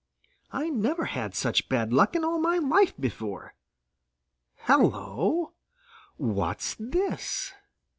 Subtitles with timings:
[0.51, 3.53] "I never had such bad luck in all my life before.
[4.61, 5.53] Hello!
[6.17, 7.53] What's this?"